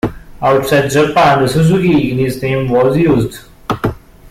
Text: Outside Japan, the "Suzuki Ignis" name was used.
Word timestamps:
Outside 0.41 0.89
Japan, 0.89 1.43
the 1.43 1.47
"Suzuki 1.47 2.09
Ignis" 2.09 2.41
name 2.41 2.69
was 2.69 2.97
used. 2.97 3.41